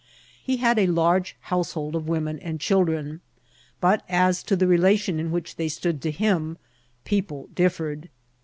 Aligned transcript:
He 0.43 0.57
had 0.57 0.79
a 0.79 0.87
large 0.87 1.35
household 1.41 1.95
of 1.95 2.07
women 2.07 2.39
and 2.39 2.59
children; 2.59 3.21
but 3.79 4.01
as 4.09 4.41
to 4.41 4.55
the 4.55 4.65
relation 4.65 5.19
in 5.19 5.29
which 5.29 5.57
they 5.57 5.67
stood 5.69 6.01
to 6.01 6.09
him, 6.09 6.57
people 7.05 7.49
diSet* 7.53 8.05
ed. 8.05 8.09